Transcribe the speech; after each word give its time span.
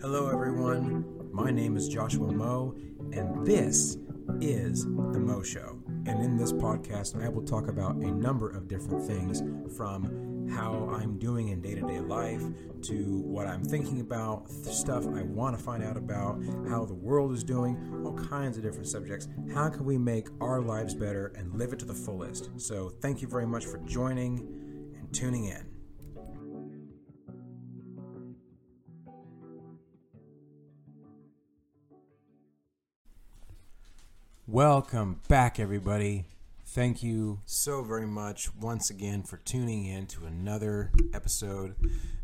Hello, 0.00 0.30
everyone. 0.30 1.04
My 1.30 1.50
name 1.50 1.76
is 1.76 1.86
Joshua 1.86 2.32
Moe, 2.32 2.74
and 3.12 3.46
this 3.46 3.98
is 4.40 4.84
The 4.84 5.20
Mo 5.20 5.42
Show. 5.42 5.78
And 6.06 6.24
in 6.24 6.38
this 6.38 6.54
podcast, 6.54 7.22
I 7.22 7.28
will 7.28 7.42
talk 7.42 7.68
about 7.68 7.96
a 7.96 8.10
number 8.10 8.48
of 8.48 8.66
different 8.66 9.04
things 9.04 9.42
from 9.76 10.48
how 10.48 10.88
I'm 10.90 11.18
doing 11.18 11.48
in 11.48 11.60
day 11.60 11.74
to 11.74 11.82
day 11.82 12.00
life 12.00 12.42
to 12.84 13.18
what 13.26 13.46
I'm 13.46 13.62
thinking 13.62 14.00
about, 14.00 14.48
stuff 14.48 15.06
I 15.06 15.20
want 15.20 15.58
to 15.58 15.62
find 15.62 15.84
out 15.84 15.98
about, 15.98 16.42
how 16.66 16.86
the 16.86 16.94
world 16.94 17.32
is 17.32 17.44
doing, 17.44 18.02
all 18.02 18.14
kinds 18.14 18.56
of 18.56 18.62
different 18.62 18.88
subjects. 18.88 19.28
How 19.52 19.68
can 19.68 19.84
we 19.84 19.98
make 19.98 20.28
our 20.40 20.62
lives 20.62 20.94
better 20.94 21.26
and 21.36 21.58
live 21.58 21.74
it 21.74 21.78
to 21.80 21.84
the 21.84 21.92
fullest? 21.92 22.48
So, 22.56 22.88
thank 22.88 23.20
you 23.20 23.28
very 23.28 23.46
much 23.46 23.66
for 23.66 23.76
joining 23.80 24.94
and 24.98 25.12
tuning 25.12 25.44
in. 25.44 25.69
Welcome 34.50 35.20
back, 35.28 35.60
everybody. 35.60 36.24
Thank 36.66 37.04
you 37.04 37.38
so 37.46 37.84
very 37.84 38.04
much 38.04 38.52
once 38.56 38.90
again 38.90 39.22
for 39.22 39.36
tuning 39.36 39.86
in 39.86 40.08
to 40.08 40.26
another 40.26 40.90
episode. 41.14 41.76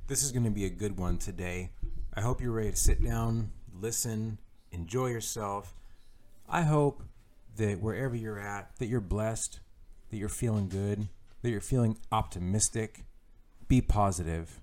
This 0.09 0.25
is 0.25 0.33
going 0.33 0.43
to 0.43 0.51
be 0.51 0.65
a 0.65 0.71
good 0.71 0.99
one 0.99 1.19
today. 1.19 1.71
I 2.15 2.23
hope 2.23 2.41
you're 2.41 2.51
ready 2.51 2.73
to 2.73 2.77
sit 2.77 3.01
down, 3.01 3.53
listen, 3.73 4.41
enjoy 4.73 5.07
yourself. 5.07 5.73
I 6.49 6.63
hope 6.63 7.05
that 7.59 7.81
wherever 7.81 8.17
you're 8.17 8.41
at, 8.41 8.75
that 8.81 8.87
you're 8.87 9.01
blessed, 9.01 9.61
that 10.11 10.17
you're 10.17 10.29
feeling 10.29 10.69
good, 10.69 11.07
that 11.43 11.51
you're 11.51 11.61
feeling 11.61 11.97
optimistic. 12.11 13.05
Be 13.69 13.81
positive. 13.81 14.61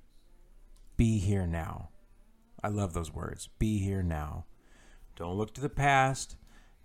Be 0.98 1.18
here 1.18 1.48
now. 1.48 1.92
I 2.62 2.68
love 2.68 2.94
those 2.94 3.14
words. 3.14 3.48
Be 3.58 3.78
here 3.78 4.04
now. 4.04 4.48
Don't 5.16 5.38
look 5.38 5.54
to 5.54 5.62
the 5.62 5.70
past 5.70 6.36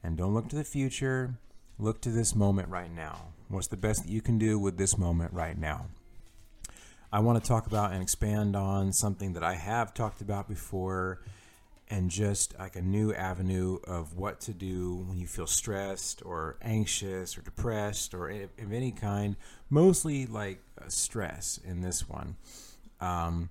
and 0.03 0.17
don't 0.17 0.35
look 0.35 0.49
to 0.49 0.57
the 0.57 0.65
future. 0.65 1.35
Look 1.79 2.01
to 2.03 2.11
this 2.11 2.35
moment 2.35 2.69
right 2.69 2.93
now. 2.93 3.27
What's 3.49 3.69
the 3.69 3.77
best 3.77 4.05
that 4.05 4.11
you 4.11 4.21
can 4.21 4.39
do 4.39 4.59
with 4.59 4.77
this 4.77 4.99
moment 4.99 5.33
right 5.33 5.57
now? 5.57 5.87
I 7.11 7.21
want 7.21 7.43
to 7.43 7.49
talk 7.49 7.67
about 7.67 7.93
and 7.93 8.03
expand 8.03 8.55
on 8.55 8.93
something 8.93 9.33
that 9.33 9.43
I 9.43 9.55
have 9.55 9.95
talked 9.95 10.21
about 10.21 10.49
before 10.49 11.21
and 11.91 12.11
just 12.11 12.59
like 12.59 12.77
a 12.77 12.83
new 12.83 13.15
avenue 13.15 13.79
of 13.85 14.17
what 14.17 14.41
to 14.41 14.53
do 14.53 14.97
when 15.09 15.19
you 15.19 15.27
feel 15.27 15.47
stressed 15.47 16.23
or 16.25 16.57
anxious 16.61 17.39
or 17.39 17.41
depressed 17.41 18.13
or 18.13 18.29
of 18.29 18.73
any 18.73 18.93
kind, 18.93 19.37
mostly 19.71 20.27
like 20.27 20.63
stress 20.89 21.59
in 21.65 21.81
this 21.81 22.07
one. 22.09 22.37
Um, 23.01 23.49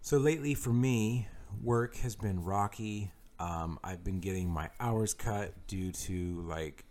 so 0.00 0.18
lately 0.18 0.54
for 0.54 0.72
me, 0.72 1.26
work 1.62 1.96
has 1.96 2.14
been 2.14 2.44
rocky. 2.44 3.10
Um, 3.38 3.78
I've 3.84 4.02
been 4.02 4.20
getting 4.20 4.48
my 4.48 4.70
hours 4.80 5.14
cut 5.14 5.52
due 5.66 5.92
to 5.92 6.42
like 6.46 6.84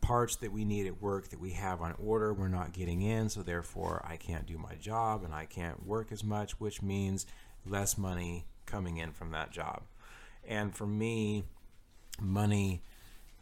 parts 0.00 0.36
that 0.36 0.52
we 0.52 0.64
need 0.64 0.86
at 0.86 1.02
work 1.02 1.28
that 1.28 1.40
we 1.40 1.50
have 1.50 1.82
on 1.82 1.92
order 2.02 2.32
we're 2.32 2.48
not 2.48 2.72
getting 2.72 3.02
in 3.02 3.28
so 3.28 3.42
therefore 3.42 4.00
I 4.08 4.16
can't 4.16 4.46
do 4.46 4.56
my 4.56 4.74
job 4.76 5.24
and 5.24 5.34
I 5.34 5.44
can't 5.44 5.84
work 5.84 6.12
as 6.12 6.22
much 6.22 6.58
which 6.60 6.80
means 6.80 7.26
less 7.66 7.98
money 7.98 8.46
coming 8.64 8.98
in 8.98 9.12
from 9.12 9.32
that 9.32 9.50
job. 9.50 9.82
And 10.46 10.74
for 10.74 10.86
me 10.86 11.44
money 12.20 12.82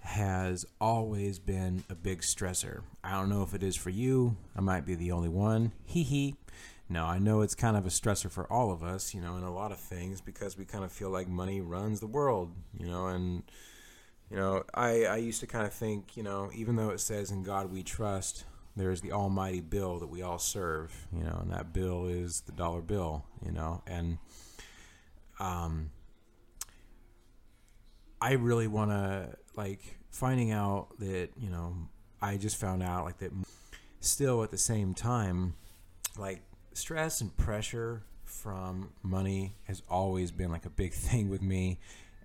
has 0.00 0.64
always 0.80 1.38
been 1.38 1.84
a 1.90 1.94
big 1.94 2.20
stressor. 2.20 2.82
I 3.02 3.12
don't 3.12 3.28
know 3.28 3.42
if 3.42 3.54
it 3.54 3.62
is 3.62 3.76
for 3.76 3.90
you. 3.90 4.36
I 4.56 4.60
might 4.60 4.86
be 4.86 4.94
the 4.94 5.12
only 5.12 5.28
one. 5.28 5.72
Hee 5.84 6.04
hee. 6.04 6.36
No, 6.88 7.04
I 7.04 7.18
know 7.18 7.40
it's 7.40 7.54
kind 7.56 7.76
of 7.76 7.84
a 7.84 7.88
stressor 7.90 8.30
for 8.30 8.50
all 8.50 8.70
of 8.70 8.82
us, 8.82 9.12
you 9.12 9.20
know, 9.20 9.36
in 9.36 9.42
a 9.42 9.52
lot 9.52 9.72
of 9.72 9.78
things 9.78 10.20
because 10.20 10.56
we 10.56 10.64
kind 10.64 10.84
of 10.84 10.92
feel 10.92 11.10
like 11.10 11.28
money 11.28 11.60
runs 11.60 11.98
the 11.98 12.06
world, 12.06 12.52
you 12.78 12.86
know, 12.86 13.08
and 13.08 13.42
you 14.30 14.36
know, 14.36 14.62
I 14.72 15.04
I 15.04 15.16
used 15.16 15.40
to 15.40 15.46
kind 15.46 15.66
of 15.66 15.72
think, 15.72 16.16
you 16.16 16.22
know, 16.22 16.50
even 16.54 16.76
though 16.76 16.90
it 16.90 17.00
says 17.00 17.30
in 17.30 17.42
God 17.42 17.72
we 17.72 17.82
trust, 17.82 18.44
there's 18.76 19.00
the 19.00 19.12
almighty 19.12 19.60
bill 19.60 19.98
that 19.98 20.06
we 20.08 20.22
all 20.22 20.38
serve, 20.38 21.08
you 21.12 21.24
know, 21.24 21.38
and 21.42 21.52
that 21.52 21.72
bill 21.72 22.06
is 22.06 22.42
the 22.42 22.52
dollar 22.52 22.82
bill, 22.82 23.24
you 23.44 23.50
know, 23.50 23.82
and 23.86 24.18
um 25.40 25.90
I 28.20 28.32
really 28.32 28.68
want 28.68 28.90
to 28.92 29.36
like 29.56 29.98
finding 30.10 30.52
out 30.52 30.88
that, 31.00 31.30
you 31.36 31.50
know, 31.50 31.74
I 32.22 32.36
just 32.36 32.56
found 32.56 32.82
out 32.82 33.04
like 33.04 33.18
that 33.18 33.32
still 34.00 34.42
at 34.44 34.50
the 34.50 34.58
same 34.58 34.94
time 34.94 35.54
like 36.16 36.42
stress 36.76 37.20
and 37.20 37.36
pressure 37.36 38.02
from 38.24 38.90
money 39.02 39.56
has 39.64 39.82
always 39.88 40.30
been 40.30 40.50
like 40.50 40.66
a 40.66 40.70
big 40.70 40.92
thing 40.94 41.28
with 41.28 41.42
me 41.42 41.78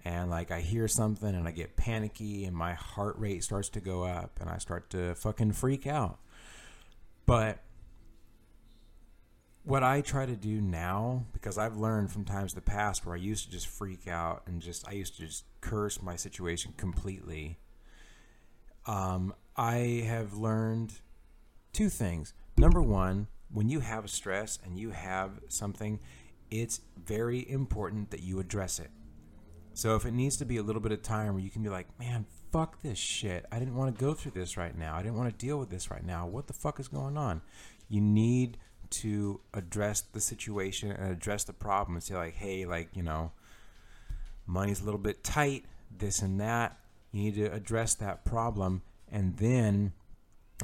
and 0.03 0.29
like 0.29 0.51
I 0.51 0.61
hear 0.61 0.87
something 0.87 1.33
and 1.33 1.47
I 1.47 1.51
get 1.51 1.75
panicky 1.75 2.45
and 2.45 2.55
my 2.55 2.73
heart 2.73 3.17
rate 3.19 3.43
starts 3.43 3.69
to 3.69 3.79
go 3.79 4.03
up 4.03 4.39
and 4.39 4.49
I 4.49 4.57
start 4.57 4.89
to 4.91 5.15
fucking 5.15 5.53
freak 5.53 5.85
out. 5.85 6.17
But 7.25 7.59
what 9.63 9.83
I 9.83 10.01
try 10.01 10.25
to 10.25 10.35
do 10.35 10.59
now, 10.59 11.25
because 11.33 11.57
I've 11.57 11.77
learned 11.77 12.11
from 12.11 12.25
times 12.25 12.53
in 12.53 12.55
the 12.55 12.61
past 12.61 13.05
where 13.05 13.15
I 13.15 13.19
used 13.19 13.45
to 13.45 13.51
just 13.51 13.67
freak 13.67 14.07
out 14.07 14.43
and 14.47 14.59
just 14.59 14.87
I 14.87 14.93
used 14.93 15.17
to 15.17 15.27
just 15.27 15.45
curse 15.61 16.01
my 16.01 16.15
situation 16.15 16.73
completely. 16.77 17.59
Um, 18.87 19.35
I 19.55 20.03
have 20.07 20.33
learned 20.33 20.93
two 21.73 21.89
things. 21.89 22.33
Number 22.57 22.81
one, 22.81 23.27
when 23.53 23.69
you 23.69 23.79
have 23.79 24.09
stress 24.09 24.59
and 24.63 24.77
you 24.77 24.91
have 24.91 25.39
something, 25.47 25.99
it's 26.49 26.81
very 26.97 27.49
important 27.49 28.11
that 28.11 28.21
you 28.21 28.39
address 28.39 28.79
it. 28.79 28.89
So 29.73 29.95
if 29.95 30.05
it 30.05 30.11
needs 30.11 30.37
to 30.37 30.45
be 30.45 30.57
a 30.57 30.63
little 30.63 30.81
bit 30.81 30.91
of 30.91 31.01
time 31.01 31.33
where 31.33 31.43
you 31.43 31.49
can 31.49 31.63
be 31.63 31.69
like, 31.69 31.87
man, 31.99 32.25
fuck 32.51 32.81
this 32.81 32.97
shit. 32.97 33.45
I 33.51 33.59
didn't 33.59 33.75
want 33.75 33.95
to 33.95 34.03
go 34.03 34.13
through 34.13 34.33
this 34.33 34.57
right 34.57 34.77
now. 34.77 34.95
I 34.95 35.01
didn't 35.01 35.17
want 35.17 35.29
to 35.29 35.45
deal 35.45 35.57
with 35.57 35.69
this 35.69 35.89
right 35.89 36.05
now. 36.05 36.27
What 36.27 36.47
the 36.47 36.53
fuck 36.53 36.79
is 36.79 36.87
going 36.87 37.17
on? 37.17 37.41
You 37.87 38.01
need 38.01 38.57
to 38.91 39.39
address 39.53 40.01
the 40.01 40.19
situation 40.19 40.91
and 40.91 41.11
address 41.11 41.45
the 41.45 41.53
problem 41.53 41.95
and 41.95 42.03
say 42.03 42.15
like, 42.15 42.35
hey, 42.35 42.65
like, 42.65 42.89
you 42.93 43.03
know, 43.03 43.31
money's 44.45 44.81
a 44.81 44.85
little 44.85 44.99
bit 44.99 45.23
tight, 45.23 45.65
this 45.97 46.21
and 46.21 46.39
that. 46.41 46.77
You 47.13 47.23
need 47.23 47.35
to 47.35 47.51
address 47.51 47.95
that 47.95 48.25
problem 48.25 48.81
and 49.09 49.37
then 49.37 49.93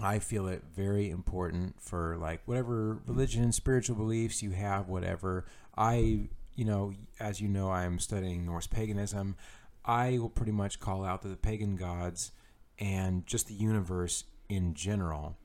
I 0.01 0.19
feel 0.19 0.47
it 0.47 0.63
very 0.75 1.09
important 1.09 1.81
for 1.81 2.17
like 2.17 2.41
whatever 2.45 2.99
religion, 3.07 3.51
spiritual 3.51 3.95
beliefs 3.95 4.43
you 4.43 4.51
have, 4.51 4.87
whatever. 4.87 5.45
I, 5.75 6.29
you 6.55 6.65
know, 6.65 6.93
as 7.19 7.41
you 7.41 7.47
know, 7.47 7.71
I'm 7.71 7.99
studying 7.99 8.45
Norse 8.45 8.67
paganism. 8.67 9.35
I 9.83 10.19
will 10.19 10.29
pretty 10.29 10.51
much 10.51 10.79
call 10.79 11.03
out 11.03 11.21
to 11.23 11.27
the 11.27 11.35
pagan 11.35 11.75
gods 11.75 12.31
and 12.77 13.25
just 13.25 13.47
the 13.47 13.53
universe 13.53 14.25
in 14.49 14.73
general 14.73 15.37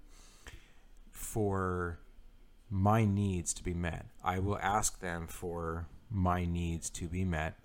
for 1.10 1.98
my 2.68 3.04
needs 3.04 3.54
to 3.54 3.62
be 3.62 3.74
met. 3.74 4.06
I 4.24 4.38
will 4.38 4.58
ask 4.58 5.00
them 5.00 5.26
for 5.28 5.86
my 6.10 6.44
needs 6.44 6.90
to 6.90 7.06
be 7.06 7.24
met. 7.24 7.58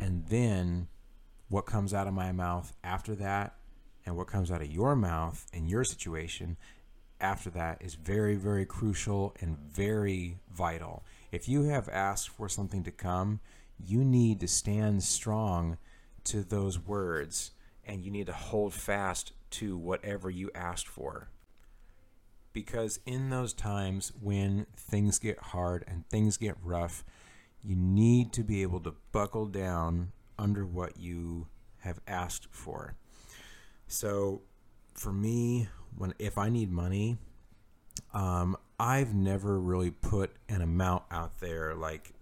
And 0.00 0.26
then 0.28 0.88
what 1.48 1.66
comes 1.66 1.94
out 1.94 2.06
of 2.06 2.14
my 2.14 2.32
mouth 2.32 2.72
after 2.84 3.14
that 3.16 3.54
and 4.04 4.16
what 4.16 4.26
comes 4.26 4.50
out 4.50 4.62
of 4.62 4.70
your 4.70 4.96
mouth 4.96 5.46
in 5.52 5.66
your 5.66 5.84
situation 5.84 6.56
after 7.20 7.50
that 7.50 7.80
is 7.80 7.94
very, 7.94 8.34
very 8.34 8.66
crucial 8.66 9.34
and 9.40 9.56
very 9.56 10.38
vital. 10.52 11.04
If 11.30 11.48
you 11.48 11.64
have 11.64 11.88
asked 11.88 12.28
for 12.28 12.48
something 12.48 12.82
to 12.82 12.90
come, 12.90 13.40
you 13.78 14.04
need 14.04 14.40
to 14.40 14.48
stand 14.48 15.04
strong 15.04 15.78
to 16.24 16.42
those 16.42 16.78
words 16.78 17.52
and 17.84 18.04
you 18.04 18.10
need 18.10 18.26
to 18.26 18.32
hold 18.32 18.74
fast 18.74 19.32
to 19.50 19.76
whatever 19.76 20.30
you 20.30 20.50
asked 20.54 20.88
for. 20.88 21.28
Because 22.52 23.00
in 23.06 23.30
those 23.30 23.52
times 23.52 24.12
when 24.20 24.66
things 24.76 25.18
get 25.18 25.38
hard 25.38 25.84
and 25.86 26.06
things 26.08 26.36
get 26.36 26.56
rough, 26.62 27.04
you 27.62 27.76
need 27.76 28.32
to 28.32 28.42
be 28.42 28.62
able 28.62 28.80
to 28.80 28.94
buckle 29.12 29.46
down 29.46 30.12
under 30.38 30.66
what 30.66 30.98
you 30.98 31.46
have 31.78 32.00
asked 32.06 32.48
for. 32.50 32.96
So 33.92 34.40
for 34.94 35.12
me, 35.12 35.68
when 35.96 36.14
if 36.18 36.38
I 36.38 36.48
need 36.48 36.72
money, 36.72 37.18
um, 38.14 38.56
I've 38.80 39.14
never 39.14 39.60
really 39.60 39.90
put 39.90 40.32
an 40.48 40.62
amount 40.62 41.04
out 41.10 41.40
there. 41.40 41.74
Like, 41.74 42.14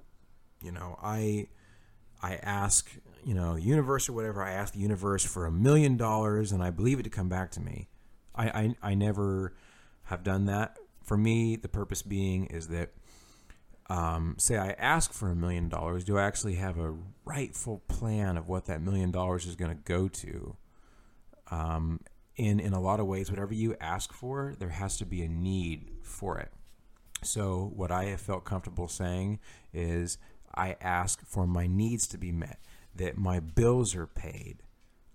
you 0.60 0.72
know, 0.72 0.98
I 1.00 1.46
I 2.20 2.34
ask, 2.36 2.90
you 3.24 3.34
know, 3.34 3.54
universe 3.54 4.08
or 4.08 4.14
whatever. 4.14 4.42
I 4.42 4.50
ask 4.50 4.74
the 4.74 4.80
universe 4.80 5.24
for 5.24 5.46
a 5.46 5.52
million 5.52 5.96
dollars, 5.96 6.50
and 6.50 6.60
I 6.60 6.70
believe 6.70 6.98
it 6.98 7.04
to 7.04 7.10
come 7.10 7.28
back 7.28 7.52
to 7.52 7.60
me. 7.60 7.88
I, 8.34 8.48
I 8.48 8.90
I 8.90 8.94
never 8.94 9.54
have 10.04 10.24
done 10.24 10.46
that. 10.46 10.76
For 11.04 11.16
me, 11.16 11.54
the 11.54 11.68
purpose 11.68 12.02
being 12.02 12.46
is 12.46 12.66
that, 12.68 12.90
um, 13.88 14.34
say, 14.38 14.56
I 14.58 14.70
ask 14.72 15.12
for 15.12 15.30
a 15.30 15.36
million 15.36 15.68
dollars. 15.68 16.02
Do 16.02 16.18
I 16.18 16.24
actually 16.24 16.56
have 16.56 16.78
a 16.78 16.96
rightful 17.24 17.82
plan 17.86 18.36
of 18.36 18.48
what 18.48 18.66
that 18.66 18.82
million 18.82 19.12
dollars 19.12 19.46
is 19.46 19.54
going 19.54 19.70
to 19.70 19.82
go 19.84 20.08
to? 20.08 20.56
Um, 21.50 22.00
in 22.36 22.60
in 22.60 22.72
a 22.72 22.80
lot 22.80 23.00
of 23.00 23.06
ways, 23.06 23.30
whatever 23.30 23.54
you 23.54 23.76
ask 23.80 24.12
for, 24.12 24.54
there 24.58 24.70
has 24.70 24.96
to 24.98 25.06
be 25.06 25.22
a 25.22 25.28
need 25.28 25.90
for 26.02 26.38
it. 26.38 26.52
So 27.22 27.70
what 27.74 27.90
I 27.90 28.04
have 28.04 28.20
felt 28.20 28.44
comfortable 28.44 28.88
saying 28.88 29.40
is, 29.74 30.16
I 30.54 30.76
ask 30.80 31.24
for 31.26 31.46
my 31.46 31.66
needs 31.66 32.06
to 32.08 32.18
be 32.18 32.32
met, 32.32 32.58
that 32.94 33.18
my 33.18 33.40
bills 33.40 33.94
are 33.94 34.06
paid 34.06 34.62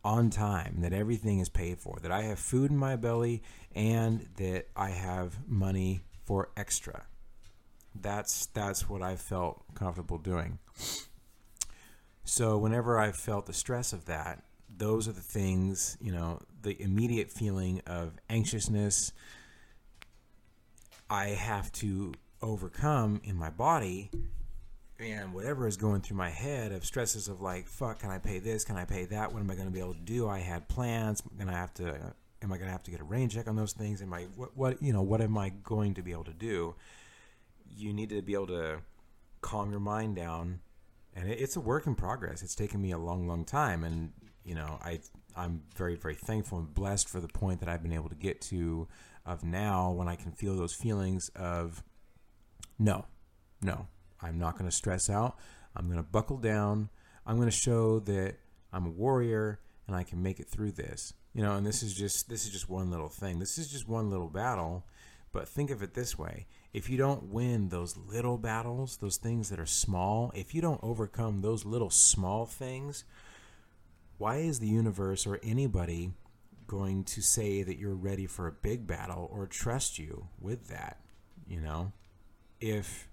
on 0.03 0.29
time, 0.29 0.81
that 0.81 0.93
everything 0.93 1.39
is 1.39 1.49
paid 1.49 1.79
for, 1.79 1.97
that 2.03 2.11
I 2.11 2.21
have 2.23 2.37
food 2.37 2.69
in 2.69 2.77
my 2.77 2.95
belly, 2.95 3.41
and 3.73 4.27
that 4.37 4.67
I 4.75 4.91
have 4.91 5.47
money 5.47 6.01
for 6.23 6.49
extra. 6.55 7.07
That's 7.99 8.45
that's 8.47 8.87
what 8.87 9.01
I 9.01 9.15
felt 9.15 9.63
comfortable 9.73 10.17
doing. 10.17 10.59
So 12.23 12.57
whenever 12.57 12.99
I 12.99 13.11
felt 13.11 13.45
the 13.45 13.53
stress 13.53 13.93
of 13.93 14.05
that, 14.05 14.43
those 14.69 15.07
are 15.07 15.13
the 15.13 15.21
things, 15.21 15.97
you 16.01 16.11
know, 16.11 16.39
the 16.61 16.81
immediate 16.81 17.31
feeling 17.31 17.81
of 17.85 18.13
anxiousness 18.29 19.13
I 21.09 21.27
have 21.27 21.71
to 21.73 22.13
overcome 22.41 23.21
in 23.23 23.35
my 23.35 23.49
body 23.49 24.09
and 24.99 25.33
whatever 25.33 25.67
is 25.67 25.77
going 25.77 26.01
through 26.01 26.17
my 26.17 26.29
head 26.29 26.71
of 26.71 26.85
stresses 26.85 27.27
of 27.27 27.41
like 27.41 27.67
fuck 27.67 27.99
can 27.99 28.09
i 28.09 28.17
pay 28.17 28.39
this? 28.39 28.63
Can 28.63 28.77
i 28.77 28.85
pay 28.85 29.05
that? 29.05 29.31
What 29.31 29.39
am 29.39 29.51
i 29.51 29.55
going 29.55 29.67
to 29.67 29.73
be 29.73 29.79
able 29.79 29.93
to 29.93 29.99
do? 29.99 30.27
I 30.27 30.39
had 30.39 30.67
plans. 30.67 31.21
Am 31.21 31.31
i 31.35 31.43
going 31.43 31.53
to 31.53 31.59
have 31.59 31.73
to 31.75 32.13
am 32.41 32.51
i 32.51 32.57
going 32.57 32.67
to 32.67 32.71
have 32.71 32.83
to 32.83 32.91
get 32.91 33.01
a 33.01 33.03
rain 33.03 33.29
check 33.29 33.47
on 33.47 33.55
those 33.55 33.73
things? 33.73 34.01
Am 34.01 34.13
i 34.13 34.23
what, 34.35 34.55
what 34.55 34.81
you 34.81 34.93
know 34.93 35.01
what 35.01 35.21
am 35.21 35.37
i 35.37 35.49
going 35.49 35.93
to 35.95 36.01
be 36.01 36.11
able 36.11 36.23
to 36.25 36.33
do? 36.33 36.75
You 37.75 37.93
need 37.93 38.09
to 38.09 38.21
be 38.21 38.33
able 38.33 38.47
to 38.47 38.79
calm 39.41 39.69
your 39.69 39.79
mind 39.79 40.15
down. 40.15 40.59
And 41.15 41.29
it, 41.29 41.39
it's 41.39 41.55
a 41.55 41.61
work 41.61 41.87
in 41.87 41.95
progress. 41.95 42.41
It's 42.41 42.55
taken 42.55 42.81
me 42.81 42.91
a 42.91 42.97
long 42.97 43.27
long 43.27 43.45
time. 43.45 43.83
And 43.83 44.13
you 44.45 44.55
know 44.55 44.79
i 44.83 44.99
i'm 45.35 45.61
very 45.75 45.95
very 45.95 46.15
thankful 46.15 46.59
and 46.59 46.73
blessed 46.73 47.09
for 47.09 47.19
the 47.19 47.27
point 47.27 47.59
that 47.59 47.67
i've 47.67 47.83
been 47.83 47.91
able 47.91 48.09
to 48.09 48.15
get 48.15 48.39
to 48.39 48.87
of 49.25 49.43
now 49.43 49.91
when 49.91 50.07
i 50.07 50.15
can 50.15 50.31
feel 50.31 50.55
those 50.55 50.73
feelings 50.73 51.29
of 51.35 51.83
no 52.79 53.05
no 53.61 53.87
I'm 54.25 54.39
not 54.39 54.57
going 54.57 54.69
to 54.69 54.75
stress 54.75 55.09
out. 55.09 55.37
I'm 55.75 55.85
going 55.85 55.97
to 55.97 56.03
buckle 56.03 56.37
down. 56.37 56.89
I'm 57.25 57.35
going 57.35 57.49
to 57.49 57.55
show 57.55 57.99
that 58.01 58.35
I'm 58.71 58.85
a 58.85 58.89
warrior 58.89 59.59
and 59.87 59.95
I 59.95 60.03
can 60.03 60.21
make 60.21 60.39
it 60.39 60.47
through 60.47 60.71
this. 60.71 61.13
You 61.33 61.41
know, 61.41 61.55
and 61.55 61.65
this 61.65 61.83
is 61.83 61.93
just 61.93 62.29
this 62.29 62.45
is 62.45 62.51
just 62.51 62.69
one 62.69 62.89
little 62.89 63.09
thing. 63.09 63.39
This 63.39 63.57
is 63.57 63.69
just 63.69 63.87
one 63.87 64.09
little 64.09 64.29
battle. 64.29 64.85
But 65.31 65.49
think 65.49 65.69
of 65.69 65.83
it 65.83 65.93
this 65.93 66.17
way. 66.17 66.47
If 66.73 66.89
you 66.89 66.97
don't 66.97 67.23
win 67.23 67.67
those 67.67 67.97
little 67.97 68.37
battles, 68.37 68.97
those 68.97 69.17
things 69.17 69.49
that 69.49 69.59
are 69.59 69.65
small, 69.65 70.31
if 70.33 70.55
you 70.55 70.61
don't 70.61 70.79
overcome 70.81 71.41
those 71.41 71.65
little 71.65 71.89
small 71.89 72.45
things, 72.45 73.03
why 74.17 74.37
is 74.37 74.59
the 74.59 74.67
universe 74.67 75.27
or 75.27 75.39
anybody 75.43 76.11
going 76.67 77.03
to 77.03 77.21
say 77.21 77.63
that 77.63 77.77
you're 77.77 77.95
ready 77.95 78.25
for 78.25 78.47
a 78.47 78.51
big 78.51 78.87
battle 78.87 79.29
or 79.31 79.45
trust 79.45 79.99
you 79.99 80.27
with 80.39 80.67
that? 80.69 80.99
You 81.47 81.61
know, 81.61 81.91
if 82.59 83.07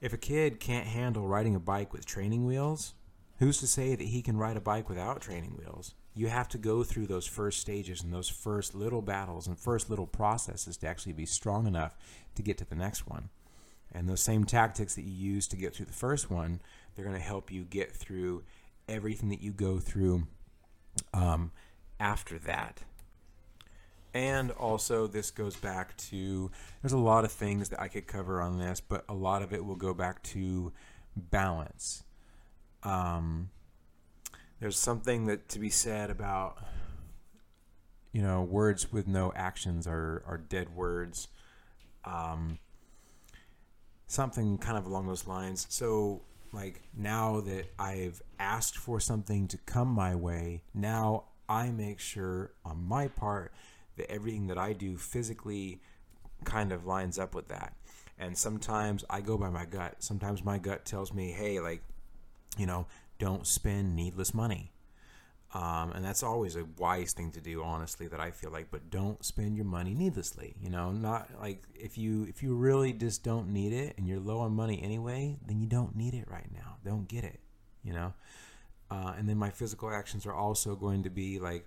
if 0.00 0.12
a 0.12 0.18
kid 0.18 0.60
can't 0.60 0.86
handle 0.86 1.26
riding 1.26 1.54
a 1.54 1.60
bike 1.60 1.92
with 1.92 2.04
training 2.04 2.46
wheels, 2.46 2.94
who's 3.38 3.58
to 3.58 3.66
say 3.66 3.94
that 3.94 4.08
he 4.08 4.22
can 4.22 4.36
ride 4.36 4.56
a 4.56 4.60
bike 4.60 4.88
without 4.88 5.20
training 5.20 5.56
wheels? 5.58 5.94
You 6.14 6.28
have 6.28 6.48
to 6.50 6.58
go 6.58 6.82
through 6.82 7.06
those 7.06 7.26
first 7.26 7.60
stages 7.60 8.02
and 8.02 8.12
those 8.12 8.28
first 8.28 8.74
little 8.74 9.02
battles 9.02 9.46
and 9.46 9.58
first 9.58 9.90
little 9.90 10.06
processes 10.06 10.76
to 10.78 10.86
actually 10.86 11.12
be 11.12 11.26
strong 11.26 11.66
enough 11.66 11.96
to 12.34 12.42
get 12.42 12.56
to 12.58 12.64
the 12.64 12.74
next 12.74 13.06
one. 13.06 13.28
And 13.92 14.08
those 14.08 14.22
same 14.22 14.44
tactics 14.44 14.94
that 14.94 15.02
you 15.02 15.12
use 15.12 15.46
to 15.48 15.56
get 15.56 15.74
through 15.74 15.86
the 15.86 15.92
first 15.92 16.30
one, 16.30 16.60
they're 16.94 17.04
going 17.04 17.16
to 17.16 17.22
help 17.22 17.50
you 17.50 17.64
get 17.64 17.92
through 17.92 18.44
everything 18.88 19.28
that 19.30 19.40
you 19.40 19.52
go 19.52 19.78
through 19.78 20.26
um, 21.12 21.52
after 21.98 22.38
that. 22.38 22.82
And 24.14 24.50
also, 24.52 25.06
this 25.06 25.30
goes 25.30 25.56
back 25.56 25.96
to 25.98 26.50
there's 26.80 26.94
a 26.94 26.98
lot 26.98 27.24
of 27.24 27.32
things 27.32 27.68
that 27.68 27.80
I 27.80 27.88
could 27.88 28.06
cover 28.06 28.40
on 28.40 28.58
this, 28.58 28.80
but 28.80 29.04
a 29.08 29.14
lot 29.14 29.42
of 29.42 29.52
it 29.52 29.64
will 29.64 29.76
go 29.76 29.92
back 29.92 30.22
to 30.24 30.72
balance. 31.14 32.02
Um, 32.82 33.50
there's 34.58 34.78
something 34.78 35.26
that 35.26 35.50
to 35.50 35.58
be 35.58 35.68
said 35.68 36.08
about 36.08 36.58
you 38.12 38.22
know 38.22 38.42
words 38.42 38.90
with 38.90 39.06
no 39.06 39.32
actions 39.36 39.86
are 39.86 40.22
are 40.26 40.38
dead 40.38 40.74
words. 40.74 41.28
Um, 42.06 42.58
something 44.06 44.56
kind 44.56 44.78
of 44.78 44.86
along 44.86 45.08
those 45.08 45.26
lines. 45.26 45.66
So 45.68 46.22
like 46.52 46.82
now 46.96 47.40
that 47.40 47.72
I've 47.78 48.22
asked 48.38 48.76
for 48.76 49.00
something 49.00 49.48
to 49.48 49.58
come 49.58 49.88
my 49.88 50.14
way, 50.14 50.62
now 50.74 51.24
I 51.48 51.70
make 51.70 52.00
sure 52.00 52.52
on 52.64 52.86
my 52.86 53.08
part 53.08 53.52
that 53.96 54.10
everything 54.10 54.46
that 54.48 54.58
I 54.58 54.72
do 54.72 54.96
physically 54.96 55.80
kind 56.44 56.72
of 56.72 56.86
lines 56.86 57.18
up 57.18 57.34
with 57.34 57.48
that. 57.48 57.74
And 58.18 58.36
sometimes 58.36 59.04
I 59.10 59.20
go 59.20 59.36
by 59.36 59.50
my 59.50 59.64
gut. 59.64 59.96
Sometimes 59.98 60.44
my 60.44 60.58
gut 60.58 60.84
tells 60.84 61.12
me, 61.12 61.32
hey, 61.32 61.60
like, 61.60 61.82
you 62.56 62.66
know, 62.66 62.86
don't 63.18 63.46
spend 63.46 63.94
needless 63.94 64.32
money. 64.32 64.70
Um, 65.56 65.92
and 65.92 66.04
that's 66.04 66.22
always 66.22 66.54
a 66.54 66.66
wise 66.76 67.14
thing 67.14 67.30
to 67.32 67.40
do, 67.40 67.62
honestly, 67.62 68.08
that 68.08 68.20
I 68.20 68.30
feel 68.30 68.50
like. 68.50 68.70
But 68.70 68.90
don't 68.90 69.24
spend 69.24 69.56
your 69.56 69.64
money 69.64 69.94
needlessly. 69.94 70.54
You 70.60 70.68
know, 70.68 70.92
not 70.92 71.30
like 71.40 71.64
if 71.74 71.96
you 71.96 72.24
if 72.28 72.42
you 72.42 72.54
really 72.54 72.92
just 72.92 73.24
don't 73.24 73.48
need 73.48 73.72
it 73.72 73.94
and 73.96 74.06
you're 74.06 74.20
low 74.20 74.40
on 74.40 74.52
money 74.52 74.82
anyway, 74.82 75.38
then 75.46 75.58
you 75.58 75.66
don't 75.66 75.96
need 75.96 76.12
it 76.12 76.28
right 76.30 76.48
now. 76.52 76.76
Don't 76.84 77.08
get 77.08 77.24
it. 77.24 77.40
You 77.82 77.94
know. 77.94 78.12
Uh, 78.90 79.14
and 79.16 79.26
then 79.26 79.38
my 79.38 79.48
physical 79.48 79.90
actions 79.90 80.26
are 80.26 80.34
also 80.34 80.76
going 80.76 81.02
to 81.04 81.10
be 81.10 81.38
like 81.38 81.66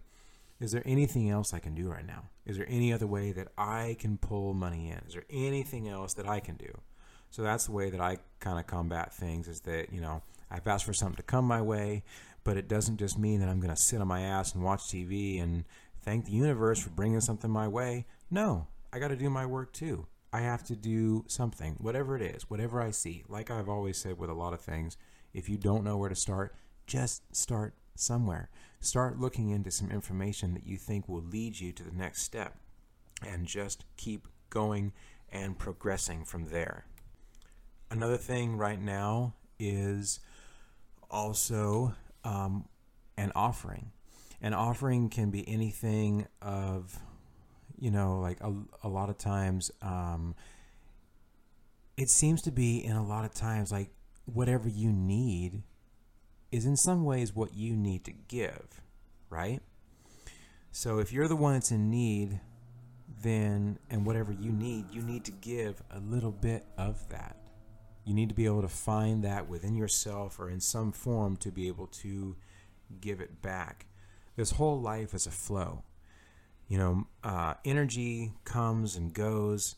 is 0.59 0.73
there 0.73 0.83
anything 0.85 1.29
else 1.29 1.53
I 1.53 1.59
can 1.59 1.73
do 1.73 1.89
right 1.89 2.05
now? 2.05 2.25
Is 2.45 2.57
there 2.57 2.65
any 2.69 2.91
other 2.91 3.07
way 3.07 3.31
that 3.31 3.47
I 3.57 3.95
can 3.97 4.17
pull 4.17 4.53
money 4.53 4.89
in? 4.89 4.97
Is 5.07 5.13
there 5.13 5.23
anything 5.29 5.87
else 5.87 6.13
that 6.15 6.27
I 6.27 6.41
can 6.41 6.57
do? 6.57 6.81
So 7.29 7.43
that's 7.43 7.67
the 7.67 7.71
way 7.71 7.89
that 7.89 8.01
I 8.01 8.17
kind 8.41 8.59
of 8.59 8.67
combat 8.67 9.13
things 9.13 9.47
is 9.47 9.61
that, 9.61 9.93
you 9.93 10.01
know, 10.01 10.21
I've 10.51 10.67
asked 10.67 10.85
for 10.85 10.93
something 10.93 11.17
to 11.17 11.23
come 11.23 11.45
my 11.45 11.61
way, 11.61 12.03
but 12.43 12.57
it 12.57 12.67
doesn't 12.67 12.97
just 12.97 13.17
mean 13.17 13.39
that 13.39 13.49
I'm 13.49 13.59
going 13.59 13.73
to 13.73 13.81
sit 13.81 14.01
on 14.01 14.07
my 14.07 14.21
ass 14.21 14.53
and 14.53 14.63
watch 14.63 14.81
TV 14.81 15.41
and 15.41 15.65
thank 16.01 16.25
the 16.25 16.31
universe 16.31 16.79
for 16.79 16.89
bringing 16.89 17.21
something 17.21 17.51
my 17.51 17.67
way. 17.67 18.05
No, 18.31 18.67
I 18.91 18.99
got 18.99 19.09
to 19.09 19.15
do 19.15 19.29
my 19.29 19.45
work 19.45 19.73
too. 19.73 20.07
I 20.31 20.41
have 20.41 20.63
to 20.65 20.75
do 20.75 21.25
something, 21.27 21.75
whatever 21.79 22.15
it 22.15 22.21
is, 22.21 22.49
whatever 22.49 22.81
I 22.81 22.91
see. 22.91 23.23
Like 23.27 23.49
I've 23.49 23.69
always 23.69 23.97
said 23.97 24.17
with 24.17 24.29
a 24.29 24.35
lot 24.35 24.53
of 24.53 24.61
things, 24.61 24.97
if 25.33 25.49
you 25.49 25.57
don't 25.57 25.83
know 25.83 25.97
where 25.97 26.09
to 26.09 26.15
start, 26.15 26.55
just 26.85 27.35
start 27.35 27.73
somewhere. 27.95 28.49
Start 28.79 29.19
looking 29.19 29.49
into 29.49 29.71
some 29.71 29.91
information 29.91 30.53
that 30.53 30.65
you 30.65 30.77
think 30.77 31.09
will 31.09 31.23
lead 31.23 31.59
you 31.59 31.71
to 31.73 31.83
the 31.83 31.95
next 31.95 32.23
step 32.23 32.55
and 33.27 33.45
just 33.45 33.85
keep 33.97 34.27
going 34.49 34.93
and 35.31 35.57
progressing 35.57 36.23
from 36.23 36.49
there. 36.49 36.85
Another 37.91 38.17
thing 38.17 38.57
right 38.57 38.81
now 38.81 39.33
is 39.59 40.19
also 41.09 41.93
um, 42.23 42.67
an 43.17 43.31
offering. 43.35 43.91
An 44.41 44.53
offering 44.53 45.09
can 45.09 45.31
be 45.31 45.47
anything 45.47 46.27
of, 46.41 46.97
you 47.77 47.91
know, 47.91 48.19
like 48.19 48.39
a, 48.41 48.53
a 48.83 48.89
lot 48.89 49.09
of 49.09 49.17
times, 49.17 49.71
um, 49.81 50.35
it 51.97 52.09
seems 52.09 52.41
to 52.43 52.51
be 52.51 52.83
in 52.83 52.95
a 52.95 53.05
lot 53.05 53.25
of 53.25 53.33
times 53.33 53.71
like 53.71 53.89
whatever 54.25 54.69
you 54.69 54.91
need 54.91 55.63
is 56.51 56.65
in 56.65 56.77
some 56.77 57.03
ways 57.03 57.35
what 57.35 57.53
you 57.53 57.75
need 57.75 58.05
to 58.05 58.13
give, 58.29 58.81
right? 59.29 59.59
So 60.71 60.99
if 60.99 61.11
you're 61.11 61.27
the 61.27 61.35
one 61.35 61.53
that's 61.53 61.71
in 61.71 61.89
need, 61.89 62.39
then, 63.21 63.79
and 63.89 64.05
whatever 64.05 64.31
you 64.31 64.51
need, 64.51 64.85
you 64.91 65.01
need 65.01 65.25
to 65.25 65.31
give 65.31 65.81
a 65.91 65.99
little 65.99 66.31
bit 66.31 66.65
of 66.77 67.07
that. 67.09 67.38
You 68.09 68.15
need 68.15 68.29
to 68.29 68.35
be 68.35 68.47
able 68.47 68.63
to 68.63 68.67
find 68.67 69.23
that 69.23 69.47
within 69.47 69.75
yourself 69.75 70.39
or 70.39 70.49
in 70.49 70.61
some 70.61 70.91
form 70.91 71.37
to 71.37 71.51
be 71.51 71.67
able 71.67 71.85
to 72.01 72.35
give 72.99 73.21
it 73.21 73.43
back. 73.43 73.85
This 74.35 74.49
whole 74.49 74.81
life 74.81 75.13
is 75.13 75.27
a 75.27 75.31
flow. 75.31 75.83
You 76.67 76.79
know, 76.79 77.07
uh, 77.23 77.53
energy 77.63 78.33
comes 78.45 78.95
and 78.95 79.13
goes, 79.13 79.75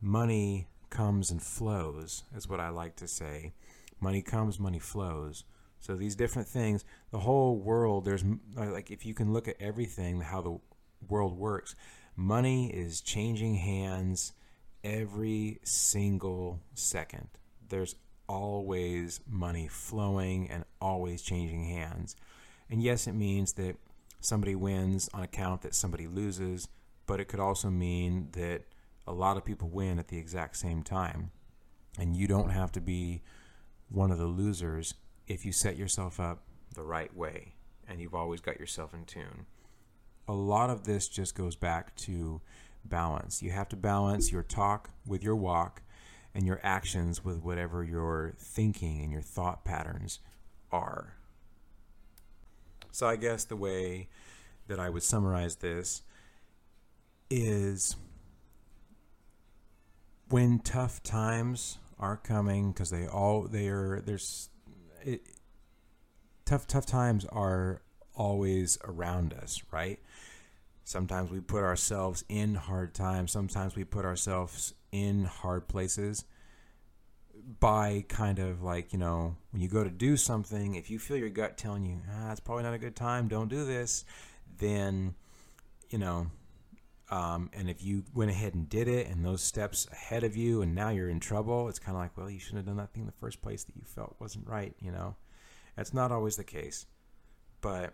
money 0.00 0.66
comes 0.88 1.30
and 1.30 1.42
flows, 1.42 2.22
is 2.34 2.48
what 2.48 2.58
I 2.58 2.70
like 2.70 2.96
to 2.96 3.06
say. 3.06 3.52
Money 4.00 4.22
comes, 4.22 4.58
money 4.58 4.78
flows. 4.78 5.44
So 5.78 5.94
these 5.94 6.16
different 6.16 6.48
things, 6.48 6.86
the 7.10 7.18
whole 7.18 7.58
world, 7.58 8.06
there's 8.06 8.24
like 8.56 8.90
if 8.90 9.04
you 9.04 9.12
can 9.12 9.34
look 9.34 9.46
at 9.46 9.60
everything, 9.60 10.22
how 10.22 10.40
the 10.40 10.58
world 11.06 11.36
works, 11.36 11.76
money 12.16 12.72
is 12.72 13.02
changing 13.02 13.56
hands 13.56 14.32
every 14.82 15.60
single 15.64 16.60
second. 16.72 17.28
There's 17.68 17.96
always 18.28 19.20
money 19.28 19.68
flowing 19.68 20.50
and 20.50 20.64
always 20.80 21.22
changing 21.22 21.64
hands. 21.64 22.16
And 22.70 22.82
yes, 22.82 23.06
it 23.06 23.14
means 23.14 23.52
that 23.54 23.76
somebody 24.20 24.54
wins 24.54 25.08
on 25.12 25.22
account 25.22 25.62
that 25.62 25.74
somebody 25.74 26.06
loses, 26.06 26.68
but 27.06 27.20
it 27.20 27.26
could 27.26 27.40
also 27.40 27.70
mean 27.70 28.28
that 28.32 28.62
a 29.06 29.12
lot 29.12 29.36
of 29.36 29.44
people 29.44 29.68
win 29.68 29.98
at 29.98 30.08
the 30.08 30.18
exact 30.18 30.56
same 30.56 30.82
time. 30.82 31.30
And 31.98 32.16
you 32.16 32.26
don't 32.26 32.50
have 32.50 32.72
to 32.72 32.80
be 32.80 33.22
one 33.88 34.10
of 34.10 34.18
the 34.18 34.26
losers 34.26 34.94
if 35.26 35.44
you 35.44 35.52
set 35.52 35.76
yourself 35.76 36.18
up 36.18 36.42
the 36.74 36.82
right 36.82 37.14
way 37.14 37.54
and 37.88 38.00
you've 38.00 38.14
always 38.14 38.40
got 38.40 38.58
yourself 38.58 38.94
in 38.94 39.04
tune. 39.04 39.46
A 40.26 40.32
lot 40.32 40.70
of 40.70 40.84
this 40.84 41.08
just 41.08 41.34
goes 41.34 41.54
back 41.54 41.94
to 41.96 42.40
balance. 42.84 43.42
You 43.42 43.50
have 43.50 43.68
to 43.70 43.76
balance 43.76 44.32
your 44.32 44.42
talk 44.42 44.90
with 45.06 45.22
your 45.22 45.36
walk, 45.36 45.82
and 46.34 46.46
your 46.46 46.60
actions 46.62 47.24
with 47.24 47.42
whatever 47.42 47.84
your 47.84 48.34
thinking 48.38 49.02
and 49.02 49.12
your 49.12 49.22
thought 49.22 49.64
patterns 49.64 50.18
are. 50.72 51.14
So, 52.90 53.06
I 53.06 53.16
guess 53.16 53.44
the 53.44 53.56
way 53.56 54.08
that 54.66 54.78
I 54.78 54.88
would 54.88 55.02
summarize 55.02 55.56
this 55.56 56.02
is 57.30 57.96
when 60.28 60.58
tough 60.58 61.02
times 61.02 61.78
are 61.98 62.16
coming 62.16 62.72
because 62.72 62.90
they 62.90 63.06
all 63.06 63.42
they 63.42 63.68
are 63.68 64.00
there's 64.00 64.50
it, 65.02 65.22
tough 66.44 66.66
tough 66.66 66.86
times 66.86 67.24
are 67.26 67.82
always 68.14 68.78
around 68.84 69.32
us 69.32 69.62
right 69.70 70.00
sometimes 70.84 71.30
we 71.30 71.40
put 71.40 71.62
ourselves 71.62 72.24
in 72.28 72.54
hard 72.54 72.94
times 72.94 73.32
sometimes 73.32 73.74
we 73.74 73.84
put 73.84 74.04
ourselves 74.04 74.74
in 74.92 75.24
hard 75.24 75.66
places 75.68 76.24
by 77.60 78.04
kind 78.08 78.38
of 78.38 78.62
like 78.62 78.92
you 78.92 78.98
know 78.98 79.36
when 79.50 79.60
you 79.60 79.68
go 79.68 79.84
to 79.84 79.90
do 79.90 80.16
something 80.16 80.74
if 80.76 80.90
you 80.90 80.98
feel 80.98 81.16
your 81.16 81.28
gut 81.28 81.58
telling 81.58 81.84
you 81.84 82.00
ah 82.10 82.30
it's 82.30 82.40
probably 82.40 82.62
not 82.62 82.74
a 82.74 82.78
good 82.78 82.96
time 82.96 83.28
don't 83.28 83.48
do 83.48 83.64
this 83.64 84.04
then 84.58 85.14
you 85.90 85.98
know 85.98 86.30
um, 87.10 87.50
and 87.52 87.68
if 87.68 87.84
you 87.84 88.04
went 88.14 88.30
ahead 88.30 88.54
and 88.54 88.68
did 88.68 88.88
it 88.88 89.08
and 89.08 89.24
those 89.24 89.42
steps 89.42 89.86
ahead 89.92 90.24
of 90.24 90.36
you 90.36 90.62
and 90.62 90.74
now 90.74 90.88
you're 90.88 91.08
in 91.08 91.20
trouble, 91.20 91.68
it's 91.68 91.78
kind 91.78 91.96
of 91.96 92.02
like, 92.02 92.16
well, 92.16 92.30
you 92.30 92.38
shouldn't 92.38 92.58
have 92.58 92.66
done 92.66 92.78
that 92.78 92.92
thing 92.92 93.02
in 93.02 93.06
the 93.06 93.12
first 93.12 93.42
place 93.42 93.64
that 93.64 93.76
you 93.76 93.82
felt 93.84 94.16
wasn't 94.18 94.48
right, 94.48 94.74
you 94.80 94.90
know? 94.90 95.14
That's 95.76 95.92
not 95.92 96.10
always 96.10 96.36
the 96.36 96.44
case. 96.44 96.86
But 97.60 97.92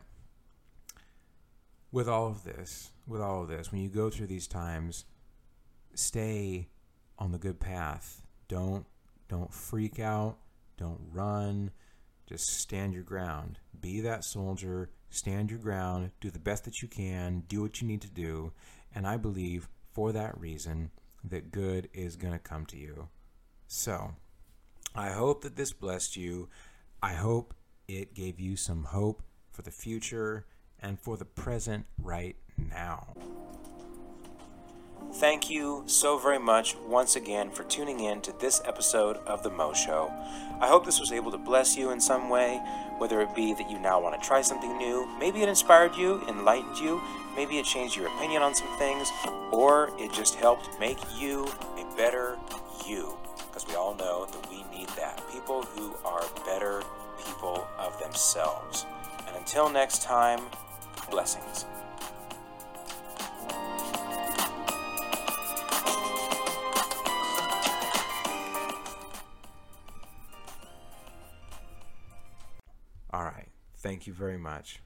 with 1.92 2.09
all 2.09 2.28
of 2.28 2.44
this, 2.44 2.90
with 3.06 3.20
all 3.20 3.42
of 3.42 3.49
this, 3.49 3.73
when 3.73 3.80
you 3.80 3.88
go 3.88 4.11
through 4.11 4.28
these 4.28 4.47
times, 4.47 5.04
stay 5.94 6.68
on 7.18 7.32
the 7.32 7.38
good 7.38 7.61
path. 7.61 8.23
Don't 8.49 8.87
don't 9.28 9.52
freak 9.52 10.00
out, 10.00 10.38
don't 10.76 11.00
run, 11.12 11.70
just 12.26 12.47
stand 12.59 12.92
your 12.92 13.04
ground. 13.04 13.61
Be 13.80 14.00
that 14.00 14.25
soldier, 14.25 14.90
stand 15.09 15.50
your 15.50 15.61
ground, 15.61 16.11
do 16.20 16.30
the 16.30 16.40
best 16.40 16.64
that 16.64 16.82
you 16.82 16.88
can, 16.88 17.44
do 17.47 17.62
what 17.62 17.80
you 17.80 17.87
need 17.87 18.02
to 18.02 18.11
do, 18.11 18.52
and 18.92 19.06
I 19.06 19.16
believe 19.16 19.68
for 19.92 20.11
that 20.12 20.38
reason 20.40 20.90
that 21.23 21.52
good 21.52 21.88
is 21.92 22.16
going 22.16 22.32
to 22.32 22.38
come 22.38 22.66
to 22.66 22.76
you. 22.76 23.09
So, 23.68 24.14
I 24.94 25.11
hope 25.11 25.42
that 25.42 25.54
this 25.54 25.73
blessed 25.73 26.16
you. 26.16 26.49
I 27.02 27.12
hope 27.12 27.54
it 27.87 28.14
gave 28.14 28.40
you 28.40 28.56
some 28.56 28.85
hope 28.85 29.23
for 29.52 29.62
the 29.62 29.70
future 29.70 30.47
and 30.82 30.99
for 30.99 31.16
the 31.16 31.25
present 31.25 31.87
right 32.02 32.37
now. 32.56 33.14
Thank 35.14 35.50
you 35.50 35.82
so 35.87 36.18
very 36.18 36.38
much 36.38 36.76
once 36.76 37.16
again 37.16 37.50
for 37.50 37.64
tuning 37.64 38.00
in 38.00 38.20
to 38.22 38.32
this 38.38 38.62
episode 38.64 39.16
of 39.26 39.42
The 39.42 39.50
Mo 39.50 39.72
Show. 39.72 40.12
I 40.60 40.68
hope 40.68 40.84
this 40.84 41.00
was 41.00 41.10
able 41.10 41.32
to 41.32 41.38
bless 41.38 41.76
you 41.76 41.90
in 41.90 42.00
some 42.00 42.28
way, 42.28 42.58
whether 42.99 43.20
it 43.20 43.34
be 43.34 43.52
that 43.54 43.68
you 43.68 43.78
now 43.80 44.00
want 44.00 44.20
to 44.20 44.26
try 44.26 44.40
something 44.40 44.78
new, 44.78 45.08
maybe 45.18 45.42
it 45.42 45.49
inspired 45.49 45.96
you, 45.96 46.22
enlightened 46.28 46.78
you, 46.78 47.02
maybe 47.34 47.58
it 47.58 47.64
changed 47.64 47.96
your 47.96 48.06
opinion 48.06 48.42
on 48.42 48.54
some 48.54 48.78
things, 48.78 49.10
or 49.50 49.90
it 49.99 50.12
just 50.12 50.37
helped 50.37 50.78
make 50.78 50.99
you 51.18 51.44
a 51.76 51.96
better 51.96 52.38
you. 52.87 53.16
Because 53.49 53.66
we 53.66 53.75
all 53.75 53.94
know 53.96 54.26
that 54.26 54.50
we 54.50 54.62
need 54.76 54.88
that. 54.90 55.20
People 55.32 55.62
who 55.62 55.92
are 56.04 56.22
better 56.46 56.82
people 57.26 57.66
of 57.78 57.99
themselves. 57.99 58.87
And 59.26 59.37
until 59.37 59.68
next 59.68 60.02
time, 60.02 60.40
blessings. 61.11 61.67
All 73.12 73.25
right. 73.25 73.49
Thank 73.79 74.07
you 74.07 74.12
very 74.12 74.38
much. 74.38 74.81